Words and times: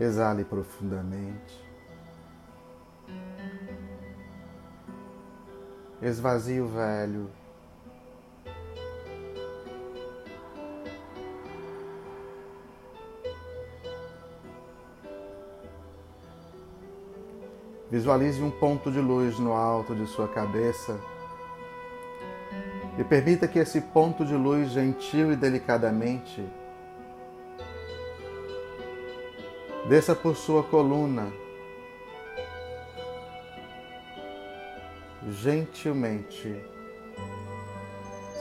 Exale 0.00 0.44
profundamente. 0.44 1.62
Esvazie 6.00 6.58
o 6.58 6.66
velho. 6.66 7.30
Visualize 17.90 18.40
um 18.40 18.50
ponto 18.50 18.90
de 18.90 19.00
luz 19.00 19.38
no 19.38 19.52
alto 19.52 19.94
de 19.94 20.06
sua 20.06 20.26
cabeça 20.26 20.98
e 22.98 23.04
permita 23.04 23.46
que 23.46 23.58
esse 23.58 23.82
ponto 23.82 24.24
de 24.24 24.34
luz, 24.34 24.70
gentil 24.70 25.30
e 25.32 25.36
delicadamente, 25.36 26.42
desça 29.88 30.14
por 30.14 30.36
sua 30.36 30.62
coluna, 30.62 31.32
gentilmente, 35.28 36.62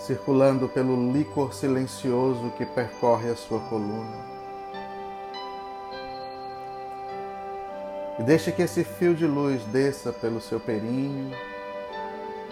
circulando 0.06 0.68
pelo 0.70 1.12
líquor 1.12 1.54
silencioso 1.54 2.52
que 2.58 2.66
percorre 2.66 3.30
a 3.30 3.36
sua 3.36 3.60
coluna. 3.62 4.30
E 8.20 8.24
deixe 8.24 8.52
que 8.52 8.62
esse 8.62 8.84
fio 8.84 9.16
de 9.16 9.26
luz 9.26 9.64
desça 9.66 10.12
pelo 10.12 10.42
seu 10.42 10.60
períneo, 10.60 11.32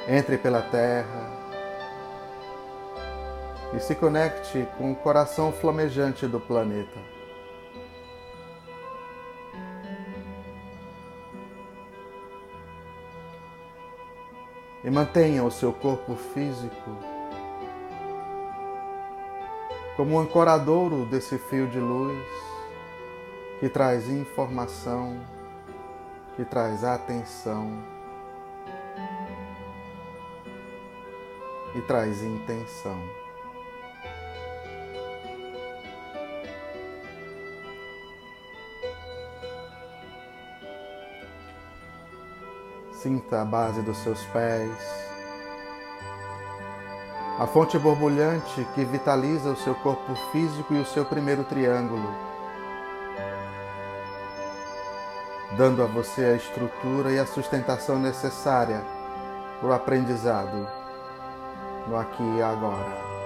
entre 0.07 0.37
pela 0.37 0.61
terra 0.61 1.37
e 3.75 3.79
se 3.79 3.93
conecte 3.93 4.65
com 4.77 4.93
o 4.93 4.95
coração 4.95 5.51
flamejante 5.51 6.25
do 6.25 6.39
planeta. 6.39 7.16
E 14.83 14.89
mantenha 14.89 15.43
o 15.43 15.51
seu 15.51 15.73
corpo 15.73 16.15
físico 16.15 16.91
como 19.95 20.15
um 20.15 20.19
ancoradouro 20.19 21.05
desse 21.05 21.39
fio 21.39 21.67
de 21.67 21.79
luz 21.79 22.23
que 23.59 23.67
traz 23.67 24.07
informação 24.07 25.19
que 26.37 26.45
traz 26.45 26.83
atenção 26.83 27.83
e 31.73 31.81
traz 31.81 32.21
intenção. 32.21 33.26
Sinta 43.01 43.41
a 43.41 43.45
base 43.45 43.81
dos 43.81 43.97
seus 43.97 44.21
pés, 44.25 44.71
a 47.39 47.45
fonte 47.45 47.77
borbulhante 47.77 48.67
que 48.73 48.83
vitaliza 48.83 49.51
o 49.51 49.55
seu 49.55 49.75
corpo 49.75 50.15
físico 50.31 50.73
e 50.73 50.79
o 50.79 50.85
seu 50.85 51.05
primeiro 51.05 51.43
triângulo 51.43 52.27
dando 55.55 55.81
a 55.81 55.85
você 55.85 56.23
a 56.23 56.35
estrutura 56.35 57.11
e 57.11 57.19
a 57.19 57.25
sustentação 57.25 57.97
necessária 57.97 58.83
para 59.59 59.69
o 59.69 59.73
aprendizado 59.73 60.67
no 61.87 61.97
aqui 61.97 62.23
e 62.37 62.41
agora. 62.41 63.16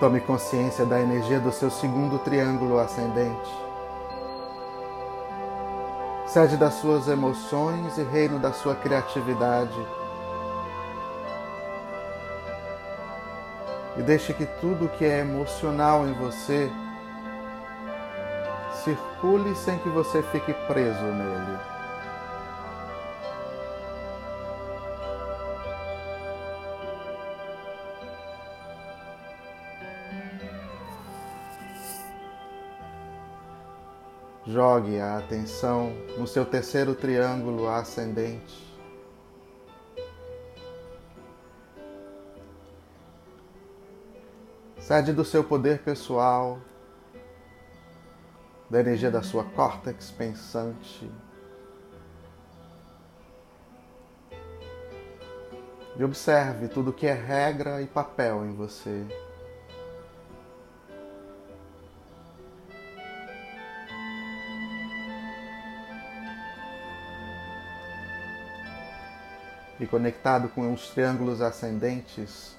Tome 0.00 0.18
consciência 0.18 0.86
da 0.86 0.98
energia 0.98 1.38
do 1.38 1.52
seu 1.52 1.70
segundo 1.70 2.18
triângulo 2.18 2.78
ascendente. 2.78 3.52
Sede 6.26 6.56
das 6.56 6.74
suas 6.74 7.06
emoções 7.06 7.98
e 7.98 8.02
reino 8.02 8.38
da 8.38 8.50
sua 8.50 8.74
criatividade 8.74 9.78
e 13.98 14.02
deixe 14.02 14.32
que 14.32 14.46
tudo 14.46 14.88
que 14.88 15.04
é 15.04 15.18
emocional 15.18 16.08
em 16.08 16.14
você 16.14 16.70
circule 18.82 19.54
sem 19.54 19.76
que 19.80 19.90
você 19.90 20.22
fique 20.22 20.54
preso 20.66 21.04
nele. 21.04 21.69
Jogue 34.52 34.98
a 34.98 35.18
atenção 35.18 35.92
no 36.18 36.26
seu 36.26 36.44
terceiro 36.44 36.92
triângulo 36.92 37.68
ascendente. 37.68 38.68
Sede 44.80 45.12
do 45.12 45.24
seu 45.24 45.44
poder 45.44 45.82
pessoal, 45.82 46.58
da 48.68 48.80
energia 48.80 49.08
da 49.08 49.22
sua 49.22 49.44
córtex 49.44 50.10
pensante. 50.10 51.08
E 55.96 56.02
observe 56.02 56.66
tudo 56.66 56.92
que 56.92 57.06
é 57.06 57.14
regra 57.14 57.80
e 57.80 57.86
papel 57.86 58.44
em 58.44 58.52
você. 58.52 59.29
E 69.80 69.86
conectado 69.86 70.48
com 70.50 70.72
os 70.72 70.90
triângulos 70.90 71.40
ascendentes, 71.40 72.54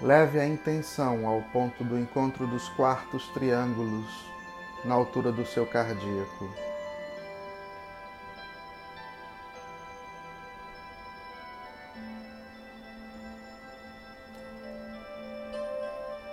Leve 0.00 0.38
a 0.38 0.46
intenção 0.46 1.26
ao 1.26 1.42
ponto 1.52 1.82
do 1.82 1.98
encontro 1.98 2.46
dos 2.46 2.68
quartos 2.68 3.26
triângulos 3.30 4.06
na 4.84 4.94
altura 4.94 5.32
do 5.32 5.44
seu 5.44 5.66
cardíaco. 5.66 6.48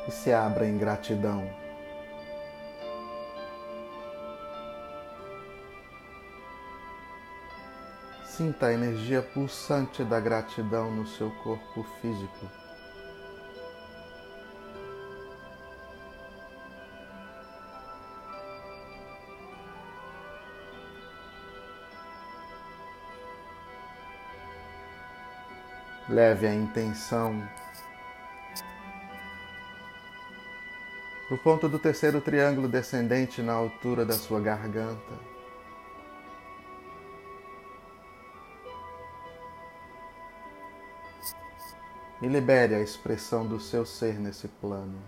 E 0.07 0.12
se 0.12 0.31
abra 0.31 0.67
em 0.67 0.78
gratidão. 0.78 1.65
Sinta 8.35 8.66
a 8.66 8.73
energia 8.73 9.22
pulsante 9.22 10.03
da 10.03 10.19
gratidão 10.19 10.91
no 10.91 11.07
seu 11.07 11.31
corpo 11.41 11.85
físico. 12.01 12.51
Leve 26.09 26.46
a 26.46 26.53
intenção 26.53 27.41
para 31.29 31.35
o 31.35 31.38
ponto 31.38 31.70
do 31.70 31.79
terceiro 31.79 32.20
triângulo 32.20 32.67
descendente 32.67 33.41
na 33.41 33.53
altura 33.53 34.03
da 34.05 34.16
sua 34.16 34.41
garganta. 34.41 35.34
E 42.26 42.28
libere 42.28 42.74
a 42.74 42.82
expressão 42.82 43.46
do 43.46 43.60
seu 43.60 43.86
ser 43.86 44.20
nesse 44.20 44.48
plano. 44.48 45.00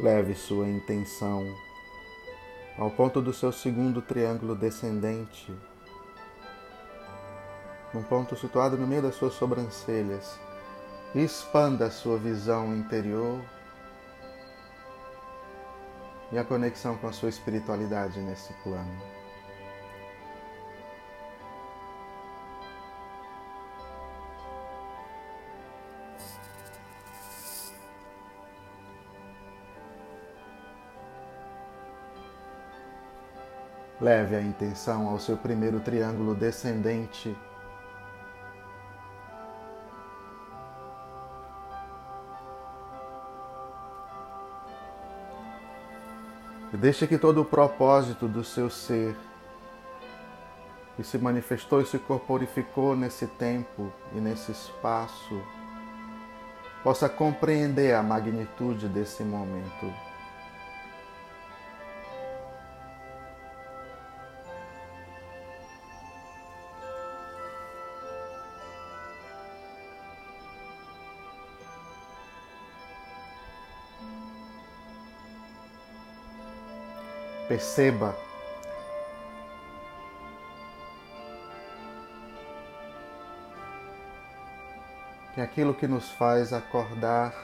Leve 0.00 0.34
sua 0.34 0.66
intenção 0.68 1.46
ao 2.76 2.90
ponto 2.90 3.22
do 3.22 3.32
seu 3.32 3.52
segundo 3.52 4.02
triângulo 4.02 4.56
descendente, 4.56 5.54
um 7.94 8.02
ponto 8.02 8.34
situado 8.34 8.76
no 8.76 8.84
meio 8.84 9.02
das 9.02 9.14
suas 9.14 9.34
sobrancelhas, 9.34 10.40
expanda 11.14 11.86
a 11.86 11.90
sua 11.92 12.18
visão 12.18 12.74
interior 12.74 13.40
e 16.34 16.38
a 16.38 16.44
conexão 16.44 16.96
com 16.96 17.06
a 17.06 17.12
sua 17.12 17.28
espiritualidade 17.28 18.18
nesse 18.18 18.52
plano. 18.54 18.90
Leve 34.00 34.34
a 34.34 34.42
intenção 34.42 35.08
ao 35.08 35.20
seu 35.20 35.36
primeiro 35.36 35.78
triângulo 35.78 36.34
descendente 36.34 37.34
deixe 46.76 47.06
que 47.06 47.18
todo 47.18 47.40
o 47.40 47.44
propósito 47.44 48.26
do 48.26 48.42
seu 48.42 48.68
ser, 48.68 49.16
que 50.96 51.04
se 51.04 51.18
manifestou 51.18 51.80
e 51.80 51.86
se 51.86 51.98
corporificou 51.98 52.96
nesse 52.96 53.26
tempo 53.26 53.92
e 54.14 54.20
nesse 54.20 54.52
espaço, 54.52 55.40
possa 56.82 57.08
compreender 57.08 57.94
a 57.94 58.02
magnitude 58.02 58.88
desse 58.88 59.22
momento. 59.22 60.13
Perceba 77.48 78.16
que 85.34 85.40
aquilo 85.40 85.74
que 85.74 85.86
nos 85.86 86.10
faz 86.12 86.52
acordar 86.52 87.34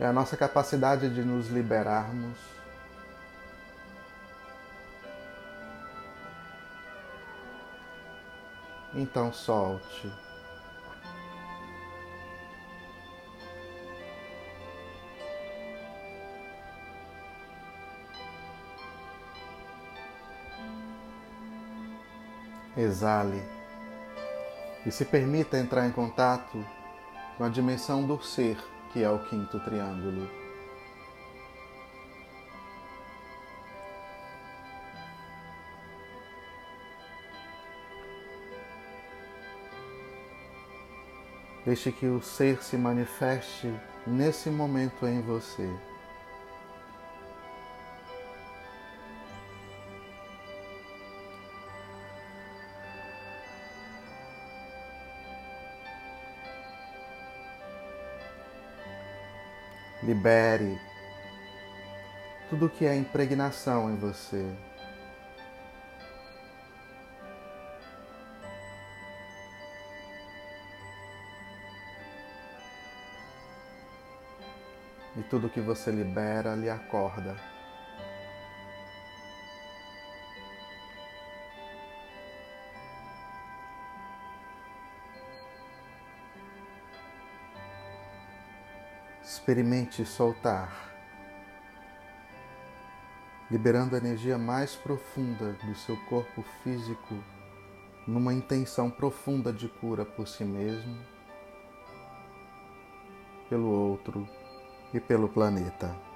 é 0.00 0.06
a 0.06 0.12
nossa 0.12 0.36
capacidade 0.36 1.12
de 1.12 1.22
nos 1.22 1.48
liberarmos. 1.48 2.38
Então 8.94 9.32
solte. 9.32 10.10
Exale 22.78 23.42
e 24.86 24.90
se 24.90 25.04
permita 25.04 25.58
entrar 25.58 25.86
em 25.86 25.90
contato 25.90 26.64
com 27.36 27.44
a 27.44 27.48
dimensão 27.48 28.06
do 28.06 28.22
ser, 28.22 28.56
que 28.92 29.02
é 29.02 29.10
o 29.10 29.18
quinto 29.18 29.58
triângulo. 29.60 30.28
Deixe 41.66 41.92
que 41.92 42.06
o 42.06 42.22
ser 42.22 42.62
se 42.62 42.78
manifeste 42.78 43.70
nesse 44.06 44.48
momento 44.48 45.06
em 45.06 45.20
você. 45.20 45.68
Libere 60.08 60.80
tudo 62.48 62.70
que 62.70 62.86
é 62.86 62.96
impregnação 62.96 63.90
em 63.90 63.96
você. 63.96 64.42
E 75.14 75.22
tudo 75.24 75.50
que 75.50 75.60
você 75.60 75.90
libera 75.90 76.54
lhe 76.54 76.70
acorda. 76.70 77.36
Experimente 89.30 90.06
soltar, 90.06 90.72
liberando 93.50 93.94
a 93.94 93.98
energia 93.98 94.38
mais 94.38 94.74
profunda 94.74 95.52
do 95.64 95.74
seu 95.74 95.98
corpo 96.06 96.42
físico 96.64 97.14
numa 98.06 98.32
intenção 98.32 98.90
profunda 98.90 99.52
de 99.52 99.68
cura 99.68 100.02
por 100.02 100.26
si 100.26 100.46
mesmo, 100.46 100.96
pelo 103.50 103.68
outro 103.68 104.26
e 104.94 104.98
pelo 104.98 105.28
planeta. 105.28 106.07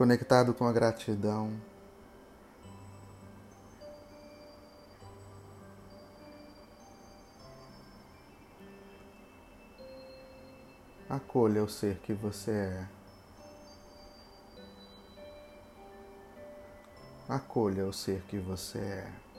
Conectado 0.00 0.54
com 0.54 0.66
a 0.66 0.72
gratidão. 0.72 1.52
Acolha 11.06 11.62
o 11.62 11.68
ser 11.68 11.98
que 11.98 12.14
você 12.14 12.50
é. 12.50 12.88
Acolha 17.28 17.84
o 17.84 17.92
ser 17.92 18.22
que 18.22 18.38
você 18.38 18.78
é. 18.78 19.29